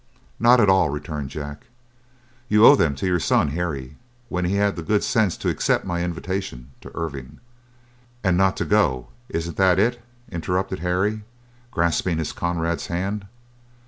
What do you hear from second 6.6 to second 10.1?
to Irvine." "And not to go, isn't that it?"